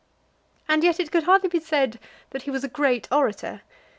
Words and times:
And 0.67 0.83
yet 0.83 0.99
it 0.99 1.11
could 1.11 1.25
hardly 1.25 1.47
be 1.49 1.59
said 1.59 1.99
that 2.31 2.41
he 2.41 2.49
was 2.49 2.63
a 2.63 2.67
great 2.67 3.07
orator. 3.11 3.61